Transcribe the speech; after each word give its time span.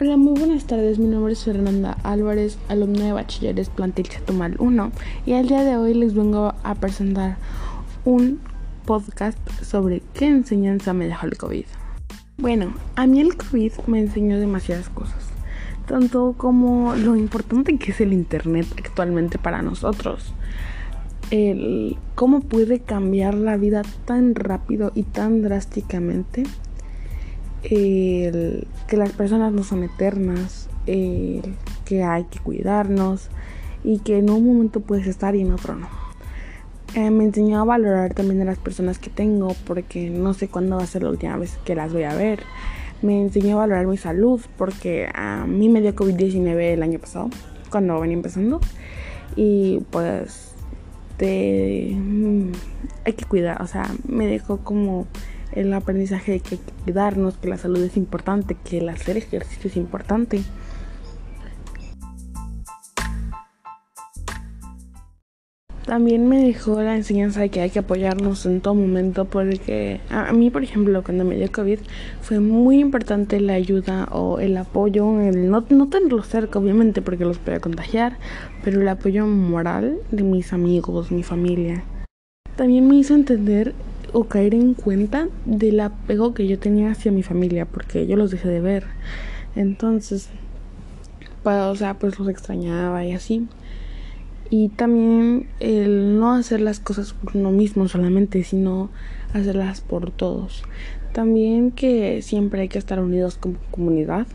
Hola, 0.00 0.16
muy 0.16 0.36
buenas 0.36 0.64
tardes. 0.64 0.98
Mi 0.98 1.06
nombre 1.06 1.34
es 1.34 1.44
Fernanda 1.44 1.96
Álvarez, 2.02 2.58
alumna 2.68 3.04
de 3.04 3.12
Bachilleres 3.12 3.68
Plantel 3.68 4.08
Chatumal 4.08 4.56
1, 4.58 4.90
y 5.24 5.34
el 5.34 5.46
día 5.46 5.62
de 5.62 5.76
hoy 5.76 5.94
les 5.94 6.14
vengo 6.14 6.52
a 6.64 6.74
presentar 6.74 7.36
un 8.04 8.40
podcast 8.86 9.38
sobre 9.62 10.02
qué 10.12 10.26
enseñanza 10.26 10.92
me 10.94 11.06
dejó 11.06 11.26
el 11.26 11.38
COVID. 11.38 11.64
Bueno, 12.38 12.74
a 12.96 13.06
mí 13.06 13.20
el 13.20 13.36
COVID 13.36 13.70
me 13.86 14.00
enseñó 14.00 14.40
demasiadas 14.40 14.88
cosas, 14.88 15.28
tanto 15.86 16.34
como 16.36 16.96
lo 16.96 17.14
importante 17.14 17.78
que 17.78 17.92
es 17.92 18.00
el 18.00 18.12
Internet 18.12 18.66
actualmente 18.76 19.38
para 19.38 19.62
nosotros, 19.62 20.34
el 21.30 21.98
cómo 22.16 22.40
puede 22.40 22.80
cambiar 22.80 23.34
la 23.34 23.56
vida 23.56 23.82
tan 24.06 24.34
rápido 24.34 24.90
y 24.96 25.04
tan 25.04 25.42
drásticamente 25.42 26.42
el, 27.70 28.66
que 28.86 28.96
las 28.96 29.12
personas 29.12 29.52
no 29.52 29.64
son 29.64 29.84
eternas, 29.84 30.68
que 30.84 32.02
hay 32.02 32.24
que 32.24 32.38
cuidarnos 32.40 33.28
y 33.82 33.98
que 33.98 34.18
en 34.18 34.30
un 34.30 34.46
momento 34.46 34.80
puedes 34.80 35.06
estar 35.06 35.34
y 35.34 35.42
en 35.42 35.52
otro 35.52 35.74
no. 35.74 35.88
Eh, 36.94 37.10
me 37.10 37.24
enseñó 37.24 37.60
a 37.60 37.64
valorar 37.64 38.14
también 38.14 38.40
a 38.42 38.44
las 38.44 38.58
personas 38.58 38.98
que 38.98 39.10
tengo 39.10 39.56
porque 39.66 40.10
no 40.10 40.32
sé 40.32 40.48
cuándo 40.48 40.76
va 40.76 40.84
a 40.84 40.86
ser 40.86 41.02
la 41.02 41.10
última 41.10 41.36
vez 41.36 41.58
que 41.64 41.74
las 41.74 41.92
voy 41.92 42.04
a 42.04 42.14
ver. 42.14 42.40
Me 43.02 43.20
enseñó 43.20 43.56
a 43.56 43.60
valorar 43.60 43.86
mi 43.86 43.96
salud 43.96 44.40
porque 44.56 45.08
a 45.12 45.44
mí 45.46 45.68
me 45.68 45.80
dio 45.80 45.94
COVID-19 45.94 46.56
el 46.72 46.82
año 46.82 46.98
pasado, 47.00 47.30
cuando 47.70 47.98
venía 47.98 48.16
empezando. 48.16 48.60
Y 49.36 49.80
pues 49.90 50.54
te, 51.16 51.90
mm, 51.94 52.52
hay 53.04 53.12
que 53.14 53.24
cuidar, 53.24 53.60
o 53.60 53.66
sea, 53.66 53.90
me 54.06 54.26
dejó 54.26 54.58
como 54.58 55.06
el 55.54 55.72
aprendizaje 55.72 56.32
de 56.32 56.40
que 56.40 56.54
hay 56.56 56.60
que 56.60 56.72
cuidarnos, 56.84 57.36
que 57.36 57.48
la 57.48 57.56
salud 57.56 57.82
es 57.82 57.96
importante, 57.96 58.56
que 58.64 58.78
el 58.78 58.88
hacer 58.88 59.16
ejercicio 59.16 59.70
es 59.70 59.76
importante. 59.76 60.42
También 65.86 66.28
me 66.28 66.42
dejó 66.42 66.80
la 66.80 66.96
enseñanza 66.96 67.40
de 67.40 67.50
que 67.50 67.60
hay 67.60 67.68
que 67.68 67.78
apoyarnos 67.78 68.46
en 68.46 68.62
todo 68.62 68.74
momento 68.74 69.26
porque 69.26 70.00
a 70.08 70.32
mí, 70.32 70.48
por 70.48 70.64
ejemplo, 70.64 71.04
cuando 71.04 71.24
me 71.24 71.36
dio 71.36 71.52
COVID 71.52 71.78
fue 72.22 72.40
muy 72.40 72.80
importante 72.80 73.38
la 73.38 73.52
ayuda 73.52 74.08
o 74.10 74.40
el 74.40 74.56
apoyo, 74.56 75.20
el 75.20 75.50
no, 75.50 75.62
no 75.68 75.88
tenerlo 75.88 76.22
cerca, 76.22 76.58
obviamente, 76.58 77.02
porque 77.02 77.26
los 77.26 77.38
podía 77.38 77.60
contagiar, 77.60 78.16
pero 78.64 78.80
el 78.80 78.88
apoyo 78.88 79.26
moral 79.26 79.98
de 80.10 80.22
mis 80.22 80.54
amigos, 80.54 81.12
mi 81.12 81.22
familia. 81.22 81.84
También 82.56 82.88
me 82.88 82.96
hizo 82.96 83.14
entender 83.14 83.74
o 84.14 84.24
caer 84.24 84.54
en 84.54 84.74
cuenta 84.74 85.28
del 85.44 85.80
apego 85.80 86.34
que 86.34 86.46
yo 86.46 86.58
tenía 86.58 86.92
hacia 86.92 87.12
mi 87.12 87.24
familia, 87.24 87.66
porque 87.66 88.06
yo 88.06 88.16
los 88.16 88.30
dejé 88.30 88.48
de 88.48 88.60
ver. 88.60 88.84
Entonces, 89.56 90.30
pues, 91.42 91.56
o 91.56 91.74
sea, 91.74 91.94
pues 91.94 92.18
los 92.18 92.28
extrañaba 92.28 93.04
y 93.04 93.12
así. 93.12 93.48
Y 94.50 94.68
también 94.68 95.48
el 95.58 96.18
no 96.18 96.32
hacer 96.32 96.60
las 96.60 96.78
cosas 96.78 97.12
por 97.12 97.36
uno 97.36 97.50
mismo 97.50 97.88
solamente, 97.88 98.44
sino 98.44 98.88
hacerlas 99.32 99.80
por 99.80 100.12
todos. 100.12 100.62
También 101.12 101.72
que 101.72 102.22
siempre 102.22 102.62
hay 102.62 102.68
que 102.68 102.78
estar 102.78 103.00
unidos 103.00 103.36
como 103.36 103.56
comunidad, 103.72 104.28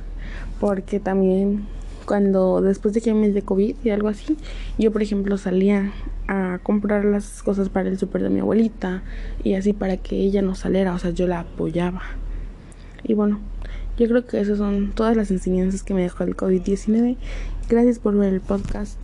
porque 0.59 0.99
también 0.99 1.67
cuando 2.09 2.59
después 2.61 2.95
de 2.95 3.01
que 3.01 3.13
me 3.13 3.29
de 3.29 3.43
COVID 3.43 3.75
y 3.83 3.91
algo 3.91 4.07
así, 4.07 4.35
yo 4.79 4.91
por 4.91 5.03
ejemplo 5.03 5.37
salía 5.37 5.91
a 6.27 6.57
comprar 6.63 7.05
las 7.05 7.43
cosas 7.43 7.69
para 7.69 7.87
el 7.87 7.99
súper 7.99 8.23
de 8.23 8.31
mi 8.31 8.39
abuelita 8.39 9.03
y 9.43 9.53
así 9.53 9.73
para 9.73 9.97
que 9.97 10.15
ella 10.15 10.41
no 10.41 10.55
saliera, 10.55 10.95
o 10.95 10.97
sea, 10.97 11.11
yo 11.11 11.27
la 11.27 11.41
apoyaba. 11.41 12.01
Y 13.03 13.13
bueno, 13.13 13.39
yo 13.99 14.07
creo 14.07 14.25
que 14.25 14.41
esas 14.41 14.57
son 14.57 14.91
todas 14.95 15.15
las 15.15 15.29
enseñanzas 15.29 15.83
que 15.83 15.93
me 15.93 16.01
dejó 16.01 16.23
el 16.23 16.35
COVID-19. 16.35 17.15
Gracias 17.69 17.99
por 17.99 18.17
ver 18.17 18.33
el 18.33 18.41
podcast. 18.41 18.97